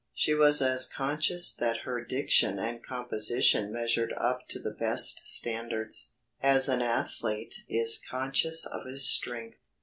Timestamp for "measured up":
3.71-4.47